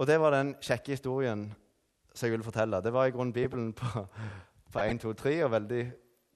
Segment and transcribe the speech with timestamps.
[0.00, 1.50] Og det var den kjekke historien
[2.14, 2.80] som jeg ville fortelle.
[2.80, 4.06] Det var i grunnen Bibelen på,
[4.72, 5.82] på 1, 2, 3, og veldig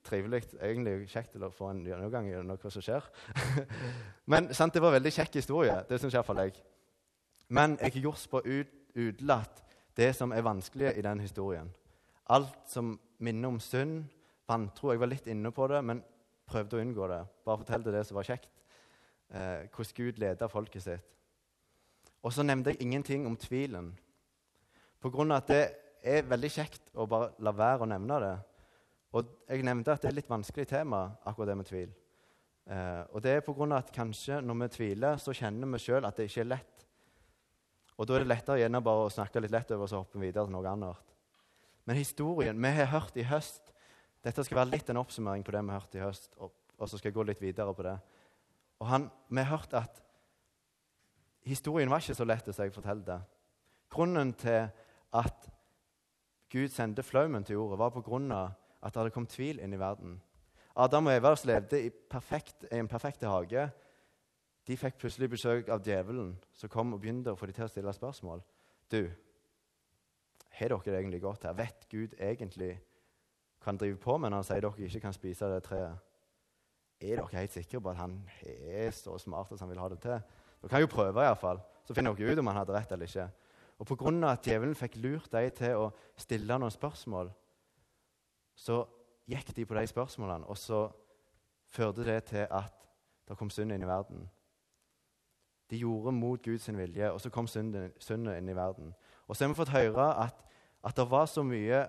[0.05, 0.43] trivelig.
[0.61, 3.07] Egentlig kjekt å få en gjennomgang i hva som skjer.
[4.31, 5.79] Men sant, det var en veldig kjekk historie.
[5.89, 6.58] Det syns iallfall jeg.
[7.49, 9.64] Men jeg har gjort på ut, utelatt
[9.96, 11.72] det som er vanskelig i den historien.
[12.36, 14.04] Alt som minner om synd,
[14.48, 16.04] vantro Jeg var litt inne på det, men
[16.52, 17.22] prøvde å unngå det.
[17.48, 18.50] Bare fortalte det som var kjekt.
[19.32, 21.10] Eh, hvordan Gud leder folket sitt.
[22.25, 23.93] Og så nevnte jeg ingenting om tvilen.
[25.01, 25.64] På grunn av at det
[26.05, 28.34] er veldig kjekt å bare la være å nevne det.
[29.14, 31.92] Og jeg nevnte at det er et litt vanskelig tema, akkurat det med tvil.
[32.64, 35.83] Eh, og det er på grunn av at kanskje når vi tviler, så kjenner vi
[35.84, 36.87] sjøl at det ikke er lett.
[37.95, 40.19] Og da er det lettere gjerne bare å snakke litt lett over og så hoppe
[40.19, 41.12] videre til noe annet.
[41.84, 43.70] Men historien vi har hørt i høst
[44.25, 46.88] Dette skal være litt en oppsummering på det vi har hørt i høst, og, og
[46.88, 47.98] så skal jeg gå litt videre på det.
[48.80, 49.98] Og han, Vi har hørt at
[51.45, 53.19] historien var ikke så lett som jeg fortalte.
[53.93, 54.69] Grunnen til
[55.15, 55.48] at
[56.51, 59.75] Gud sendte flaumen til jorda, var på grunn av at det hadde kommet tvil inn
[59.75, 60.19] i verden.
[60.77, 63.69] Adam og Eva levde i, perfekt, i en perfekt hage,
[64.67, 67.70] de fikk plutselig besøk av djevelen, som kom og begynte å få dem til å
[67.70, 68.42] stille spørsmål.
[68.91, 69.03] Du,
[70.55, 71.56] har dere det egentlig godt her?
[71.58, 72.73] Vet Gud egentlig
[73.61, 76.11] hva han driver på med når han sier dere ikke kan spise det treet?
[77.03, 80.01] Er dere helt sikre på at han er så smart at han vil ha det
[80.05, 80.20] til?
[80.65, 81.59] Dere kan jo prøve, iallfall.
[81.84, 83.27] Så finner dere ut om han hadde rett eller ikke.
[83.79, 84.31] Og pga.
[84.31, 87.33] at djevelen fikk lurt dem til å stille noen spørsmål,
[88.57, 88.85] så
[89.29, 90.87] gikk de på de spørsmålene, og så
[91.69, 92.89] førte det til at
[93.29, 94.31] det kom synd inn i verden.
[95.70, 98.95] De gjorde mot Guds vilje, og så kom syndet inn i verden.
[99.29, 100.45] Og så har vi fått høre at,
[100.85, 101.85] at det var så mye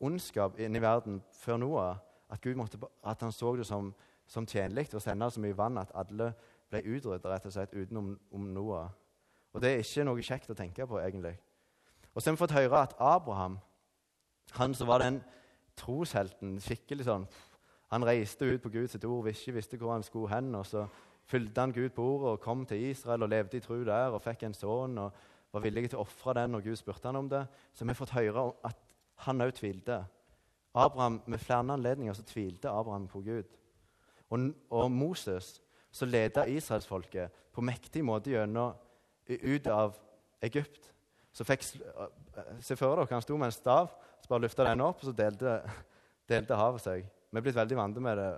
[0.00, 1.98] ondskap inn i verden før Noah
[2.30, 3.92] at, Gud måtte, at han så det som,
[4.26, 6.32] som tjenlig å sende så mye vann at alle
[6.70, 8.16] ble utrydda rett og slett utenom
[8.54, 8.90] Noah.
[9.52, 11.34] Og det er ikke noe kjekt å tenke på, egentlig.
[12.14, 13.58] Og så har vi fått høre at Abraham,
[14.58, 15.20] han som var den
[15.78, 17.30] troshelten skikkelig sånn,
[17.90, 20.54] Han reiste ut på Guds ord, ikke visste hvor han skulle hen.
[20.54, 20.84] og Så
[21.26, 24.22] fulgte han Gud på ordet og kom til Israel og levde i tro der og
[24.22, 25.16] fikk en sønn og
[25.50, 27.40] var villig til å ofre den når Gud spurte han om det.
[27.74, 28.78] Så vi har fått høre at
[29.26, 30.04] han òg tvilte.
[30.74, 33.50] Abraham, Med flere anledninger så tvilte Abraham på Gud.
[34.30, 38.74] Og, og Moses, som leda israelsfolket på mektig måte gjennom
[39.26, 39.98] ut av
[40.42, 40.92] Egypt.
[41.32, 41.66] Så fikk,
[42.60, 43.90] Se for dere han sto med en stav,
[44.22, 45.58] så bare løfta den opp, og så delte,
[46.30, 47.08] delte havet seg.
[47.30, 48.28] Vi er blitt veldig vante med det,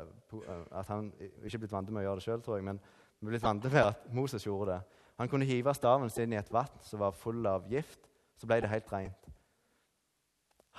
[0.75, 1.11] at han
[1.45, 3.69] ikke blitt vant med å gjøre det sjøl, tror jeg, men vi er blitt vant
[3.69, 4.81] med at Moses gjorde det.
[5.21, 8.09] Han kunne hive staven sin i et vann som var full av gift,
[8.41, 9.29] så ble det helt rent.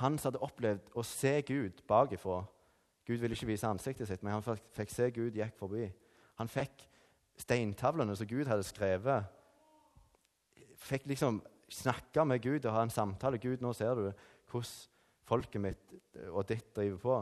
[0.01, 2.41] Han som hadde opplevd å se Gud bakifra
[3.05, 5.89] Gud ville ikke vise ansiktet sitt, men han fikk se Gud gikk forbi.
[6.41, 6.85] Han fikk
[7.39, 9.29] steintavlene som Gud hadde skrevet,
[10.83, 11.41] fikk liksom
[11.73, 13.39] snakke med Gud og ha en samtale.
[13.41, 14.09] Gud, nå ser du
[14.51, 14.89] hvordan
[15.23, 15.93] folket mitt
[16.29, 17.17] og ditt driver på.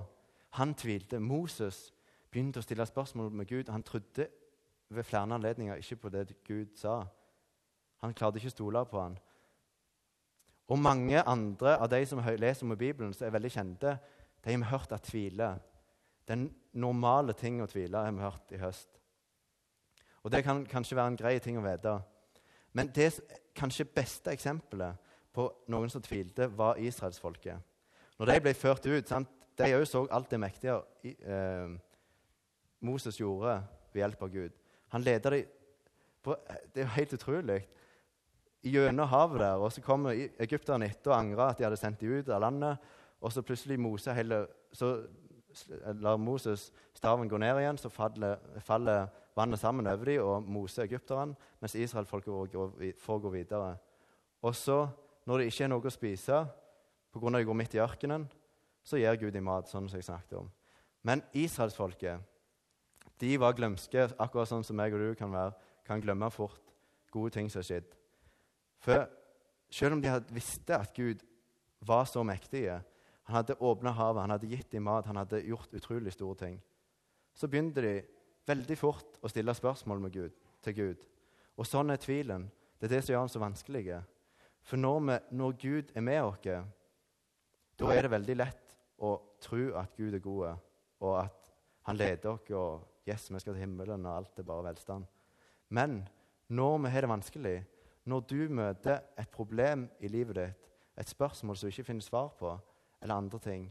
[0.58, 1.20] Han tvilte.
[1.22, 1.92] Moses
[2.32, 3.70] begynte å stille spørsmål med Gud.
[3.72, 4.28] Han trodde
[4.92, 7.02] ved flere anledninger ikke på det Gud sa.
[8.02, 9.18] Han klarte ikke å stole på han.
[10.72, 13.98] Og mange andre av de som leser om Bibelen, som er veldig kjente,
[14.42, 15.60] de har vi hørt at tviler.
[16.28, 19.01] Den normale ting å tvile har vi hørt i høst.
[20.24, 21.96] Og Det kan kanskje være en grei ting å vite.
[22.74, 23.20] Men det
[23.56, 24.96] kanskje beste eksempelet
[25.34, 27.58] på noen som tvilte, var israelsfolket.
[28.20, 29.30] Når de ble ført ut sant?
[29.58, 31.74] De òg så alt det mektige eh,
[32.82, 33.60] Moses gjorde
[33.92, 34.56] ved hjelp av Gud.
[34.96, 35.50] Han leda dem
[36.24, 36.36] på,
[36.74, 37.60] Det er jo helt utrolig.
[38.62, 42.20] Gjennom havet der, og så kommer egypterne etter og angrer at de hadde sendt dem
[42.20, 42.78] ut av landet.
[43.22, 44.94] Og så plutselig Mose hele, så
[46.02, 50.86] lar Moses staven gå ned igjen, så faller, faller vannet sammen over dem og moser
[50.86, 52.58] egypterne, mens israelfolket
[53.00, 53.76] får gå videre.
[54.42, 54.88] Og så,
[55.26, 56.42] når det ikke er noe å spise
[57.12, 57.38] pga.
[57.38, 58.28] de går midt i ørkenen,
[58.84, 60.50] så gir Gud dem mat, sånn som jeg snakket om.
[61.04, 62.22] Men israelsfolket
[63.22, 65.54] de var glømske, akkurat sånn som jeg og du kan være,
[65.86, 66.72] kan glemme fort
[67.14, 67.92] gode ting som har skjedd.
[68.82, 69.06] For
[69.70, 71.22] selv om de hadde visste at Gud
[71.86, 72.80] var så mektige,
[73.30, 76.58] han hadde åpna havet, han hadde gitt dem mat, han hadde gjort utrolig store ting,
[77.38, 77.94] så begynte de
[78.52, 81.06] veldig fort å stille spørsmål Gud, til Gud.
[81.58, 82.48] Og sånn er tvilen.
[82.80, 83.86] Det er det som gjør den så vanskelig.
[84.66, 86.42] For når, vi, når Gud er med oss,
[87.82, 90.62] da er det veldig lett å tro at Gud er god,
[91.02, 91.38] og at
[91.90, 95.08] han leder oss, og yes, vi skal til himmelen, og alt er bare velstand.
[95.74, 96.02] Men
[96.52, 97.56] når vi har det vanskelig,
[98.12, 100.70] når du møter et problem i livet ditt,
[101.00, 102.52] et spørsmål som du ikke finner svar på,
[103.02, 103.70] eller andre ting,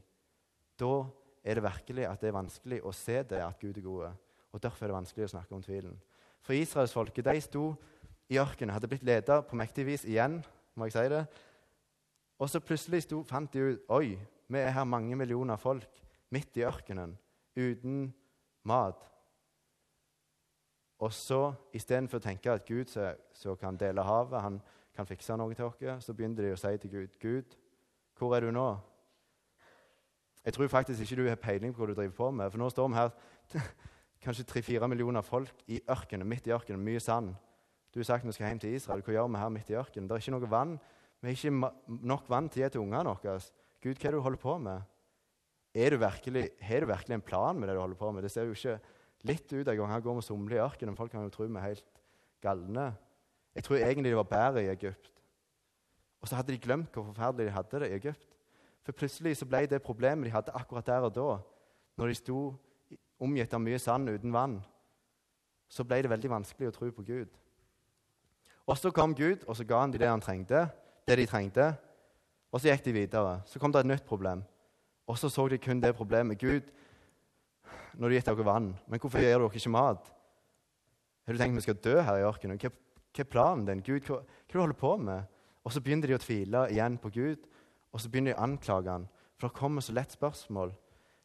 [0.80, 1.04] da
[1.44, 4.18] er det virkelig at det er vanskelig å se det at Gud er god.
[4.52, 5.94] Og Derfor er det vanskelig å snakke om tvilen.
[6.42, 7.64] For israelsfolket de sto
[8.30, 8.74] i ørkenen.
[8.74, 10.40] Hadde blitt leda på mektig vis igjen,
[10.74, 11.24] må jeg si det.
[12.40, 14.14] Og så plutselig sto, fant de ut Oi,
[14.50, 16.00] vi er her mange millioner folk
[16.30, 17.16] midt i ørkenen
[17.56, 18.08] uten
[18.64, 19.02] mat.
[21.00, 24.60] Og så, istedenfor å tenke at Gud så, kan dele havet, han
[24.96, 27.56] kan fikse noe til oss, så begynte de å si til Gud Gud,
[28.18, 28.68] hvor er du nå?
[30.44, 32.50] Jeg tror faktisk ikke du har peiling på hva du driver på med.
[32.50, 33.10] For nå står vi her
[34.20, 37.34] kanskje tre-fire millioner folk i ørkenen, midt i ørkenen, mye sand.
[37.90, 39.02] Du har sagt vi skal hjem til Israel.
[39.02, 40.08] Hva gjør vi her midt i ørkenen?
[40.08, 40.76] Det er ikke noe vann.
[41.20, 43.36] Vi har ikke nok vann til å gi til ungene våre.
[43.80, 44.88] Gud, hva er det du holder på med?
[45.74, 48.24] Er du virkelig, har du virkelig en plan med det du holder på med?
[48.26, 48.78] Det ser jo ikke
[49.28, 49.92] litt ut en gang.
[49.92, 50.98] Her går vi somler i ørkenen.
[50.98, 52.02] Folk kan jo tro vi er helt
[52.42, 52.90] galne.
[53.54, 55.10] Jeg tror egentlig det var bedre i Egypt.
[56.20, 58.26] Og så hadde de glemt hvor forferdelig de hadde det i Egypt.
[58.84, 61.30] For plutselig så ble det problemet de hadde akkurat der og da,
[61.98, 62.40] når de sto
[63.20, 64.58] omgitt av mye sand uten vann,
[65.70, 67.30] så ble det veldig vanskelig å tro på Gud.
[68.66, 70.66] Og så kom Gud, og så ga han dem det han trengte,
[71.06, 71.72] det de trengte.
[72.50, 73.40] Og så gikk de videre.
[73.46, 74.42] Så kom det et nytt problem.
[75.10, 76.38] Og så så de kun det problemet.
[76.38, 76.66] Gud,
[77.94, 80.10] nå har du gitt dere vann, men hvorfor gir dere ikke mat?
[81.26, 82.58] Har du tenkt vi skal dø her i ørkenen?
[82.58, 83.82] Hva, hva, er planen din?
[83.86, 85.26] Gud, hva, hva du holder du på med?
[85.66, 87.42] Og så begynner de å tvile igjen på Gud,
[87.90, 89.08] og så begynner de å anklage han.
[89.38, 90.72] For det kommer så lett spørsmål.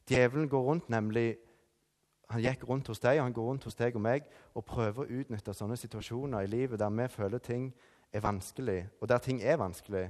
[0.10, 1.36] Djevelen går rundt nemlig
[2.30, 5.04] han gikk rundt hos deg og han går rundt hos deg og meg og prøver
[5.04, 7.74] å utnytte sånne situasjoner i livet der vi føler ting
[8.16, 10.10] er vanskelig, og der ting er vanskelig.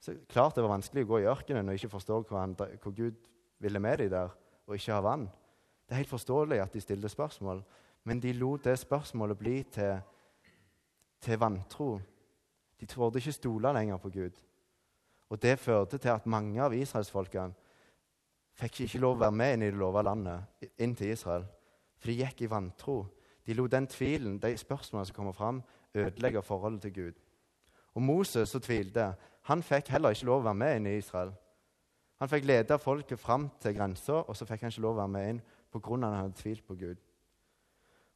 [0.00, 3.18] Så Klart det var vanskelig å gå i ørkenen og ikke forstå hvor, Gud
[3.60, 4.30] ville med dem der,
[4.66, 5.26] og ikke ha vann.
[5.84, 7.62] Det er helt forståelig at de stilte spørsmål,
[8.04, 10.00] men de lot det spørsmålet bli til,
[11.20, 11.98] til vantro.
[12.80, 14.40] De torde ikke stole lenger på Gud.
[15.28, 17.54] Og Det førte til at mange av israelsfolkene
[18.60, 21.46] fikk ikke lov å være med inn i det lova landet, inn til Israel.
[22.00, 23.00] For de gikk i vantro.
[23.46, 25.62] De lot den tvilen, de spørsmålene som kommer fram,
[25.96, 27.20] ødelegge forholdet til Gud.
[27.94, 29.12] Og Moses, som tvilte,
[29.48, 31.32] han fikk heller ikke lov å være med inn i Israel.
[32.20, 35.14] Han fikk lede folket fram til grensa, og så fikk han ikke lov å være
[35.14, 35.42] med inn
[35.72, 35.94] pga.
[35.94, 36.96] at han hadde tvilt på Gud.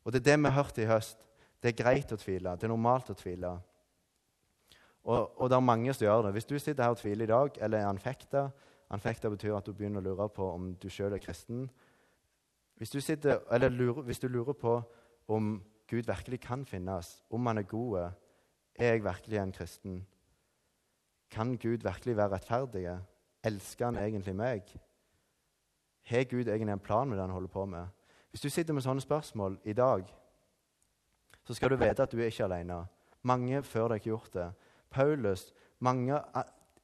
[0.05, 1.19] Og Det er det vi har hørt i høst.
[1.63, 2.57] Det er greit å tvile.
[2.57, 3.59] Det er normalt å tvile.
[5.05, 6.33] Og, og det er mange som gjør det.
[6.33, 8.51] Hvis du sitter her og tviler i dag, eller er anfekta
[8.91, 11.69] Anfekta betyr at du begynner å lure på om du sjøl er kristen.
[12.77, 14.83] Hvis du, sitter, lurer, hvis du, lurer, på
[15.29, 18.11] om Gud virkelig kan finnes, om han er god,
[18.75, 20.07] er jeg virkelig en kristen?
[21.31, 22.89] Kan Gud virkelig være rettferdig?
[23.45, 24.75] Elsker han egentlig meg?
[26.05, 27.87] Har Gud egentlig en plan med det han holder på med?
[28.31, 30.05] Hvis du sitter med sånne spørsmål i dag,
[31.45, 32.85] så skal du vite at du er ikke alene.
[33.23, 34.49] Mange før deg har gjort det.
[34.91, 36.19] Paulus mange,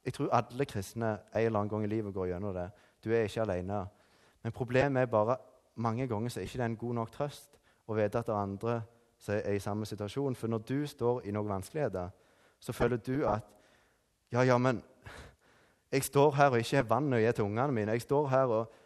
[0.05, 2.71] Jeg tror alle kristne en eller annen gang i livet går gjennom det.
[3.05, 3.85] Du er ikke alene.
[4.43, 5.37] Men problemet er bare
[5.75, 8.43] mange ganger så er ikke det en god nok trøst å vite at det er
[8.43, 8.81] andre
[9.21, 10.37] som er i samme situasjon.
[10.37, 12.09] For når du står i noen vanskeligheter,
[12.61, 13.47] så føler du at
[14.33, 14.83] Ja, ja, men
[15.93, 17.93] jeg står her og ikke har vann å gi til ungene mine.
[17.93, 18.77] Jeg står her og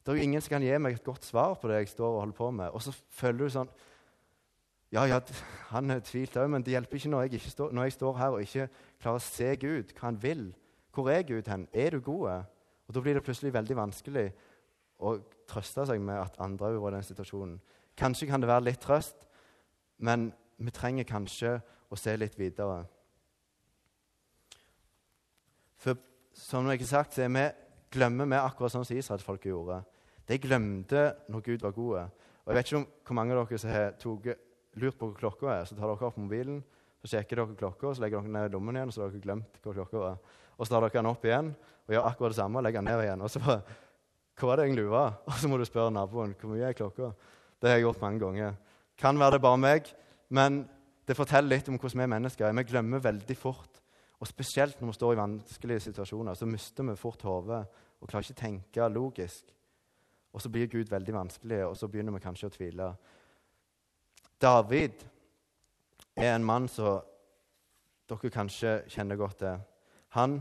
[0.00, 2.08] Det er jo ingen som kan gi meg et godt svar på det jeg står
[2.08, 2.70] og holder på med.
[2.70, 3.68] Og så føler du sånn
[4.92, 5.20] Ja, ja,
[5.70, 8.16] han har tvilt òg, men det hjelper ikke når jeg, ikke står, når jeg står
[8.16, 8.68] her og ikke
[8.98, 10.40] klarer å se Gud, hva han vil.
[10.94, 11.68] Hvor er Gud hen?
[11.72, 12.44] Er du god?
[12.88, 14.32] Og Da blir det plutselig veldig vanskelig
[14.98, 15.16] å
[15.48, 17.60] trøste seg med at andre er i den situasjonen.
[17.96, 19.26] Kanskje kan det være litt trøst,
[19.98, 21.60] men vi trenger kanskje
[21.90, 22.84] å se litt videre.
[25.80, 25.96] For
[26.36, 27.46] som jeg har sagt, så vi,
[27.90, 29.80] glemmer vi akkurat sånn som israelsfolket gjorde.
[30.28, 32.10] De glemte når Gud var god.
[32.44, 33.96] Og Jeg vet ikke om hvor mange av dere som har
[34.78, 35.64] lurt på hvor klokka er.
[35.66, 36.60] Så tar dere opp mobilen,
[37.00, 39.24] så sjekker dere klokka, så legger dere ned i lommen igjen, og så har dere
[39.24, 40.38] glemt hvor klokka er.
[40.60, 41.54] Og så tar dere den opp igjen
[41.88, 43.22] og gjør akkurat det samme og legger den ned igjen.
[43.24, 43.62] Og så bare
[44.40, 45.16] Hva var det egentlig var?
[45.28, 47.10] Og så må du spørre naboen hvor mye er klokka.
[47.60, 48.54] Det har jeg gjort mange ganger.
[48.96, 49.88] Kan være det bare meg,
[50.28, 50.62] men
[51.08, 52.52] det forteller litt om hvordan vi er mennesker.
[52.56, 53.80] Vi glemmer veldig fort.
[54.20, 57.64] Og Spesielt når vi står i vanskelige situasjoner, så mister vi fort hodet
[58.00, 59.52] og klarer ikke å tenke logisk.
[60.32, 62.90] Og så blir Gud veldig vanskelig, og så begynner vi kanskje å tvile.
[64.40, 65.04] David
[66.16, 67.00] er en mann som
[68.08, 69.60] dere kanskje kjenner godt til.
[70.16, 70.40] Han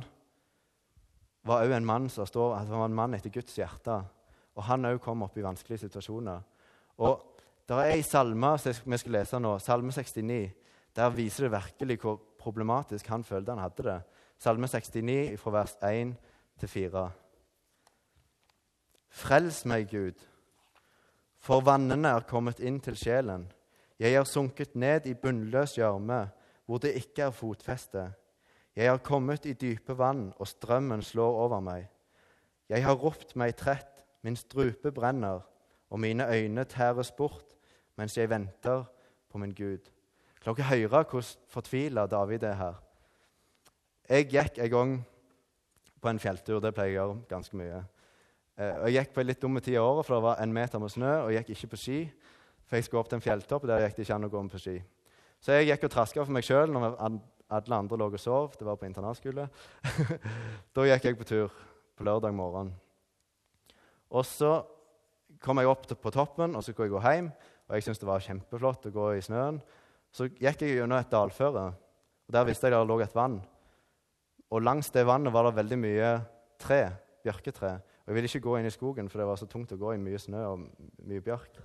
[1.45, 3.99] var òg en mann som står, han var en mann etter Guds hjerte.
[4.57, 6.41] Og han òg kom opp i vanskelige situasjoner.
[7.05, 7.21] Og
[7.69, 10.39] det er ei salme vi skal lese nå, Salme 69.
[10.95, 13.99] Der viser det virkelig hvor problematisk han følte han hadde det.
[14.39, 16.15] Salme 69 fra vers 1
[16.59, 17.05] til 4.
[19.09, 20.17] Frels meg, Gud,
[21.39, 23.47] for vannene er kommet inn til sjelen.
[23.99, 26.29] Jeg er sunket ned i bunnløs gjørme,
[26.65, 28.05] hvor det ikke er fotfeste.
[28.75, 31.88] Jeg har kommet i dype vann, og strømmen slår over meg.
[32.69, 35.41] Jeg har ropt meg trett, min strupe brenner,
[35.89, 37.55] og mine øyne tæres bort
[37.97, 38.83] mens jeg venter
[39.29, 39.89] på min Gud.
[40.43, 42.75] Kan dere høre hvordan fortvila David er her?
[44.09, 44.93] Jeg gikk en gang
[46.01, 46.61] på en fjelltur.
[46.63, 47.81] Det pleier jeg å gjøre ganske mye.
[48.57, 50.79] Eh, Jeg gikk på en litt dumme tid av året, for det var en meter
[50.79, 51.99] med snø, og jeg gikk ikke på ski.
[52.65, 54.41] For jeg skulle opp til en fjelltopp, og der gikk det ikke an å gå
[54.45, 54.77] med på ski.
[55.41, 56.97] Så jeg gikk og traska for meg sjøl når
[57.49, 58.53] alle andre lå og sov.
[58.57, 59.47] Det var på internatskole.
[60.75, 61.53] da gikk jeg på tur
[61.97, 62.71] på lørdag morgen.
[64.09, 64.59] Og så
[65.41, 67.29] kom jeg opp på toppen, og så skulle jeg gå hjem.
[67.69, 69.59] Og jeg syntes det var kjempeflott å gå i snøen.
[70.09, 71.65] Så gikk jeg gjennom et dalføre,
[72.25, 73.37] og der visste jeg det lå et vann.
[74.49, 76.13] Og langs det vannet var det veldig mye
[76.61, 76.79] tre,
[77.25, 77.75] bjørketre.
[77.77, 79.93] Og jeg ville ikke gå inn i skogen, for det var så tungt å gå
[79.93, 80.63] i mye snø og
[81.05, 81.59] mye bjørk.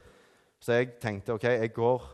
[0.61, 2.05] Så jeg tenkte ok, jeg går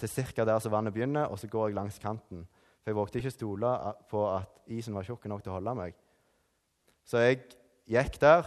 [0.00, 0.44] til ca.
[0.48, 2.46] der som vannet begynner, og så går jeg langs kanten.
[2.80, 3.70] For jeg vågte ikke stole
[4.10, 5.96] på at isen var tjukk nok til å holde meg.
[7.04, 7.42] Så jeg
[7.90, 8.46] gikk der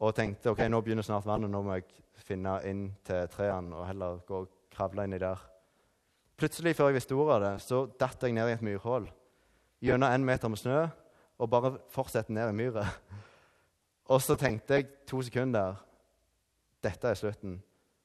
[0.00, 1.88] og tenkte ok, nå begynner snart vannet, nå må jeg
[2.24, 5.40] finne inn til trærne og heller gå og kravle inni der.
[6.40, 9.10] Plutselig, før jeg visste ordet av det, så datt jeg ned i et myrhull
[9.84, 10.78] gjennom en meter med snø
[11.40, 12.86] og bare fortsette ned i myra.
[14.12, 15.78] Og så tenkte jeg to sekunder
[16.84, 17.60] dette er slutten.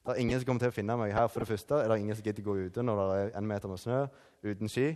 [0.05, 1.27] Det er ingen som kommer til å finne meg her.
[1.33, 3.71] For det første er det ingen som gidder gå ute når det er en meter
[3.71, 4.03] med snø
[4.45, 4.91] uten ski.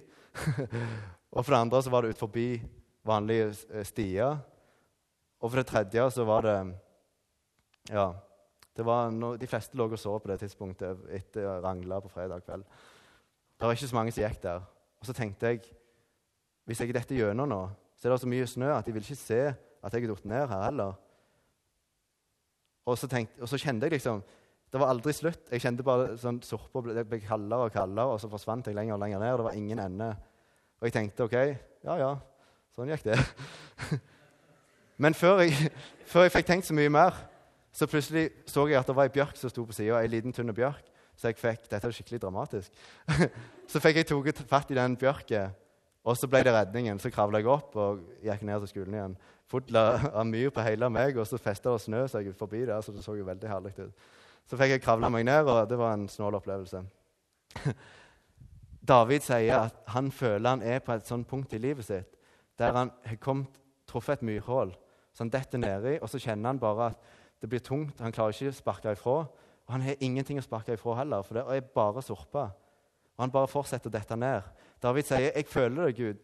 [1.34, 2.48] og for det andre så var det ut forbi
[3.10, 4.38] vanlige eh, stier.
[5.42, 6.58] Og for det tredje så var det
[7.90, 8.12] Ja.
[8.78, 12.12] Det var no, de fleste lå og sov på det tidspunktet etter å rangla på
[12.14, 12.64] fredag kveld.
[13.60, 14.62] Det var ikke så mange som gikk der.
[15.02, 15.66] Og så tenkte jeg
[16.70, 17.64] hvis jeg detter gjennom nå,
[17.98, 20.26] så er det så mye snø at de vil ikke se at jeg er falt
[20.30, 20.94] ned her heller.
[22.86, 24.22] Og så, tenkte, og så, kjente jeg liksom
[24.70, 25.48] Det var aldri slutt.
[25.50, 28.98] Jeg kjente bare sånn sorpa ble, ble kaldere og kaldere, og så forsvant jeg lenger
[28.98, 29.32] og lenger ned.
[29.32, 30.10] og Det var ingen ende.
[30.80, 31.38] Og jeg tenkte OK,
[31.88, 32.12] ja ja,
[32.76, 33.18] sånn gikk det.
[35.04, 35.72] Men før jeg,
[36.06, 37.18] før jeg, fikk tenkt så mye mer,
[37.74, 40.02] så plutselig så jeg at det var ei bjørk som sto på sida.
[40.04, 40.86] Ei liten, tynn bjørk.
[41.20, 42.86] Så jeg fikk, Dette er skikkelig dramatisk.
[43.72, 45.58] så fikk jeg tatt fatt i den bjørken
[46.08, 47.00] og så ble det redningen.
[47.00, 49.18] Så kravla jeg opp og gikk ned til skolen igjen.
[49.50, 52.82] Full av myr på hele meg, og så festa det snø så jeg forbi der,
[52.86, 54.10] så det så jo veldig herlig ut.
[54.50, 56.82] Så fikk jeg kravla meg ned, og det var en snål opplevelse.
[58.90, 62.16] David sier at han føler han er på et sånt punkt i livet sitt
[62.60, 63.56] der han har kommet,
[63.88, 64.74] truffet et myrhull.
[65.14, 68.02] Så han detter nedi, og så kjenner han bare at det blir tungt.
[68.04, 69.14] Han klarer ikke å sparke ifra.
[69.68, 72.50] Og han har ingenting å sparke ifra heller, for det er bare sorpa.
[73.16, 74.44] Og han bare fortsetter å dette ned.
[74.82, 76.18] David sier, 'Jeg føler det, Gud.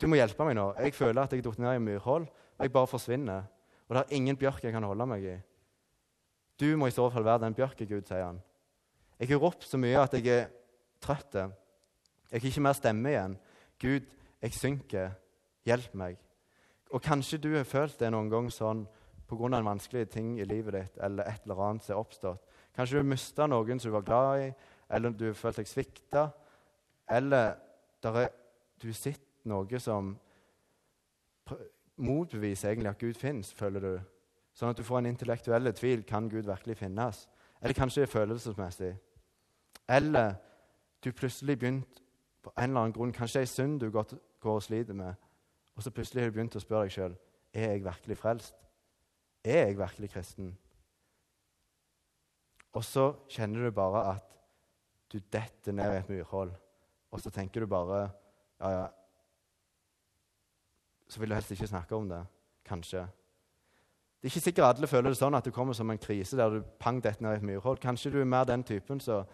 [0.00, 0.74] Du må hjelpe meg nå.
[0.78, 3.46] Jeg føler at jeg har falt ned i myrhull, og jeg bare forsvinner.'
[3.88, 5.42] 'Og det er ingen bjørk jeg kan holde meg i.'
[6.58, 8.42] 'Du må i så fall være den bjørkegud, sier han.
[9.18, 10.48] 'Jeg har ropt så mye at jeg er
[11.00, 11.34] trøtt.
[11.34, 13.38] Jeg har ikke mer stemme igjen.
[13.78, 14.06] Gud,
[14.42, 15.10] jeg synker.
[15.64, 16.18] Hjelp meg.'
[16.90, 18.86] Og kanskje du har følt det noen gang sånn
[19.28, 19.58] pga.
[19.58, 22.40] en vanskelig ting i livet ditt eller et eller annet som er oppstått.
[22.74, 24.54] Kanskje du har mista noen som du var glad i,
[24.90, 26.30] eller du har følt deg svikta.
[27.10, 27.56] Eller
[28.02, 28.28] er,
[28.80, 30.16] du sett noe som
[31.96, 34.00] motbeviser egentlig at Gud fins, føler du.
[34.58, 37.22] Sånn at du får en intellektuell tvil kan Gud virkelig finnes.
[37.62, 38.96] Eller kanskje følelsesmessig.
[39.88, 40.34] Eller
[41.04, 42.02] du plutselig begynt
[42.42, 45.14] på en eller annen grunn, Kanskje ei synd du går og sliter med,
[45.76, 47.16] og så plutselig har du begynt å spørre deg sjøl
[47.54, 48.56] er jeg virkelig frelst.
[49.44, 50.58] Er jeg virkelig kristen?
[52.72, 54.34] Og så kjenner du bare at
[55.12, 56.52] du detter ned i et myrhold.
[57.10, 58.10] Og så tenker du bare
[58.60, 58.86] Ja, ja
[61.08, 62.26] Så vil du helst ikke snakke om det.
[62.64, 63.06] Kanskje.
[64.18, 66.50] Det er ikke sikkert alle føler det sånn at du kommer som en krise der
[66.50, 67.78] du pang detter ned i et myrhold.
[67.78, 69.28] Kanskje du er mer den typen som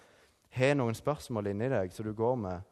[0.52, 2.66] har noen spørsmål inni deg som du går med.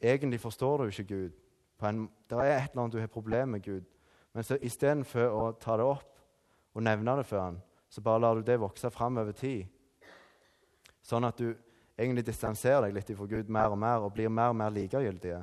[0.00, 1.40] Egentlig forstår du ikke Gud.
[1.82, 3.88] En, det er et eller annet du har problemer med Gud.
[4.34, 6.14] Men så istedenfor å ta det opp
[6.74, 7.58] og nevne det for han,
[7.90, 9.66] så bare lar du det vokse fram over tid.
[11.02, 11.50] Sånn at du
[11.98, 15.42] egentlig distanserer deg litt fra Gud mer og mer og blir mer og mer likegyldige.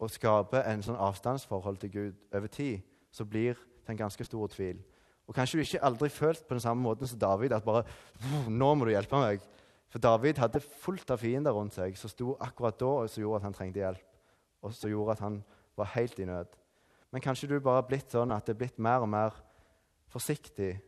[0.00, 2.80] Og skaper en sånn avstandsforhold til Gud over tid,
[3.12, 4.80] så blir det en ganske stor tvil.
[5.28, 7.84] Og Kanskje du ikke aldri følt på den samme måten som David, at bare
[8.48, 9.40] 'Nå må du hjelpe meg.'
[9.90, 13.36] For David hadde fullt av fiender rundt seg som sto akkurat da og som gjorde
[13.36, 14.06] at han trengte hjelp,
[14.62, 15.44] og som gjorde at han
[15.76, 16.46] var helt i nød.
[17.10, 19.34] Men kanskje du bare har blitt sånn at det er blitt mer og mer
[20.08, 20.80] forsiktig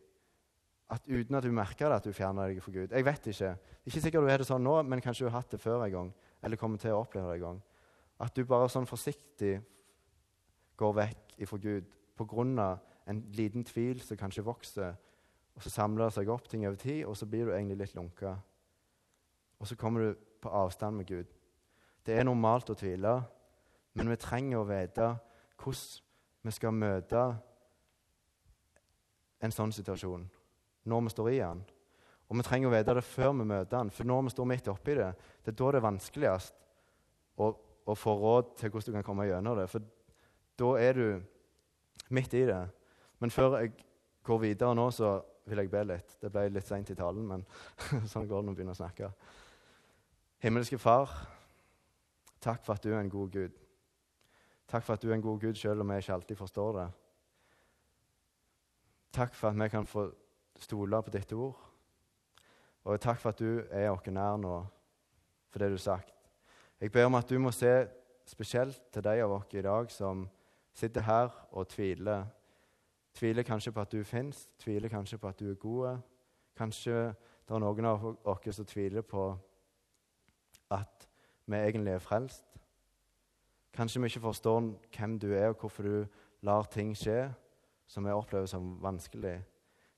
[0.93, 2.91] at uten at du merker det, at du fjerner deg for Gud.
[2.91, 3.51] Jeg vet ikke.
[3.53, 5.59] Det er ikke sikkert du er det sånn nå, men kanskje du har hatt det
[5.59, 6.11] før en gang.
[6.43, 7.61] Eller kommer til å oppleve det en gang.
[8.23, 9.57] At du bare sånn forsiktig
[10.79, 12.79] går vekk ifra Gud pga.
[13.05, 14.95] en liten tvil som kanskje vokser.
[15.55, 17.95] Og så samler det seg opp ting over tid, og så blir du egentlig litt
[17.95, 18.37] lunka.
[19.59, 21.25] Og så kommer du på avstand med Gud.
[22.05, 23.21] Det er normalt å tvile,
[23.93, 25.09] men vi trenger å vite
[25.61, 26.01] hvordan
[26.43, 27.21] vi skal møte
[29.43, 30.25] en sånn situasjon
[30.89, 31.61] når vi står i den.
[32.27, 34.67] Og vi trenger å vite det før vi møter den, for når vi står midt
[34.71, 35.11] oppi det,
[35.45, 36.59] det er da det er vanskeligst
[37.37, 37.49] å,
[37.85, 39.67] å få råd til hvordan du kan komme gjennom det.
[39.71, 39.83] For
[40.59, 41.07] da er du
[42.15, 42.61] midt i det.
[43.19, 43.73] Men før jeg
[44.23, 46.15] går videre nå, så vil jeg be litt.
[46.21, 47.45] Det ble litt seint i talen, men
[48.11, 49.11] sånn går det når vi begynner å snakke.
[50.43, 51.11] Himmelske Far,
[52.43, 53.59] takk for at du er en god Gud.
[54.67, 56.87] Takk for at du er en god Gud selv om vi ikke alltid forstår det.
[59.13, 60.07] Takk for at vi kan få
[60.59, 61.59] stole på ditt ord.
[62.83, 64.55] Og takk for at du er oss nær nå,
[65.51, 66.12] for det du har sagt.
[66.83, 67.87] Jeg ber om at du må se
[68.27, 70.25] spesielt til de av oss i dag som
[70.75, 72.25] sitter her og tviler.
[73.15, 76.01] Tviler kanskje på at du fins, tviler kanskje på at du er god.
[76.59, 76.97] Kanskje
[77.47, 79.21] det er noen av oss som tviler på
[80.75, 81.05] at
[81.45, 82.43] vi egentlig er frelst.
[83.73, 87.29] Kanskje vi ikke forstår hvem du er, og hvorfor du lar ting skje
[87.87, 89.37] som vi opplever som vanskelig.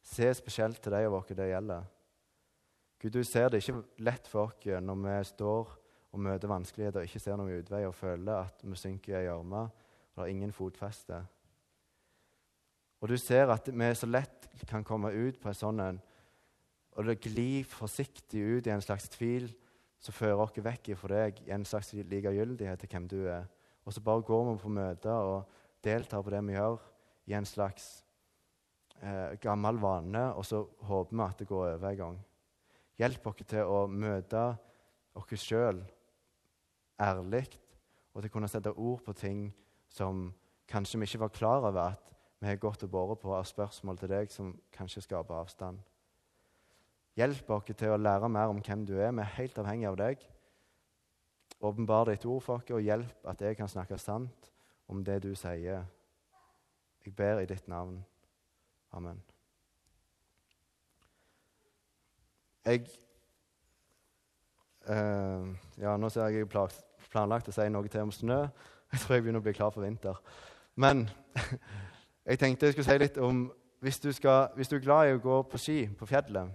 [0.03, 1.89] Se spesielt til de av oss det gjelder.
[3.01, 5.73] Gud, du ser det ikke lett for oss når vi står
[6.15, 9.65] og møter vanskeligheter og ikke ser noen utvei og føler at vi synker i gjørma
[10.15, 11.19] og er ingen fotfeste.
[13.03, 16.03] Og du ser at vi så lett kan komme ut på en sånn en
[16.95, 19.49] og det glir forsiktig ut i en slags tvil
[19.99, 23.49] som fører oss vekk fra deg, i en slags likegyldighet til hvem du er.
[23.83, 26.77] Og så bare går vi på møter og deltar på det vi gjør,
[27.27, 27.89] i en slags
[29.01, 32.17] eh, gammel vane, og så håper vi at det går over en gang.
[33.01, 34.45] Hjelp oss til å møte
[35.19, 35.83] oss sjøl
[37.01, 37.47] ærlig,
[38.13, 39.47] og til å kunne sette ord på ting
[39.91, 40.29] som
[40.69, 43.99] kanskje vi ikke var klar over at vi har gått og båret på av spørsmål
[43.99, 45.79] til deg som kanskje skaper avstand.
[47.15, 49.13] Hjelp oss til å lære mer om hvem du er.
[49.15, 50.25] Vi er helt avhengig av deg.
[51.63, 54.51] Åpenbar ditt ord for oss, og hjelp at jeg kan snakke sant
[54.91, 55.85] om det du sier.
[57.05, 58.01] Jeg ber i ditt navn.
[58.91, 59.21] Amen.
[62.65, 62.87] Jeg
[64.89, 65.47] uh,
[65.81, 66.75] Ja, nå ser jeg jeg har
[67.11, 68.45] planlagt å si noe til om snø.
[68.93, 70.19] Jeg tror jeg begynner å bli klar for vinter.
[70.79, 71.07] Men
[72.29, 73.41] jeg tenkte jeg skulle si litt om
[73.83, 76.53] hvis du, skal, hvis du er glad i å gå på ski på fjellet,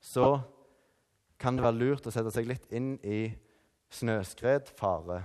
[0.00, 0.38] så
[1.42, 3.26] kan det være lurt å sette seg litt inn i
[3.92, 5.20] snøskredfare.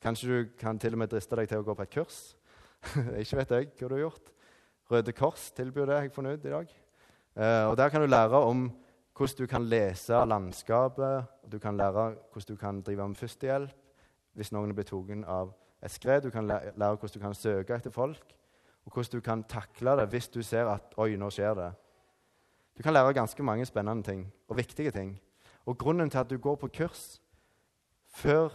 [0.00, 2.20] Kanskje du kan til og med driste deg til å gå på et kurs.
[3.20, 4.30] ikke vet jeg hva du har gjort.
[4.90, 6.70] Røde Kors tilbyr det, har jeg funnet ut i dag.
[7.38, 8.64] Uh, og Der kan du lære om
[9.20, 13.72] hvordan du kan lese landskapet, du kan lære hvordan du kan drive med førstehjelp
[14.32, 15.50] hvis noen blir tatt av
[15.82, 16.22] et skred.
[16.24, 18.22] Du kan lære hvordan du kan søke etter folk,
[18.86, 21.72] og hvordan du kan takle det hvis du ser at 'oi, nå skjer det'.
[22.78, 25.20] Du kan lære ganske mange spennende ting og viktige ting.
[25.66, 27.20] Og Grunnen til at du går på kurs
[28.08, 28.48] før,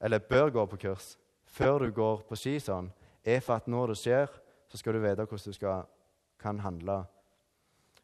[0.00, 2.92] eller bør gå på kurs før du går på ski, sånn,
[3.24, 4.26] er for at når det skjer,
[4.68, 5.82] så skal du vite hvordan du skal,
[6.38, 7.04] kan handle.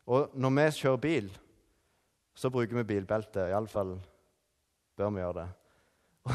[0.06, 1.38] Og når vi kjører bil,
[2.40, 3.50] så bruker vi bilbelte.
[3.50, 3.98] Iallfall
[4.96, 5.48] bør vi gjøre det.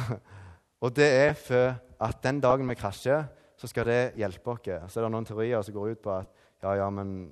[0.86, 1.74] Og det er for
[2.06, 3.26] at den dagen vi krasjer,
[3.58, 4.92] så skal det hjelpe oss.
[4.92, 7.32] Så er det noen teorier som går ut på at ja, ja, men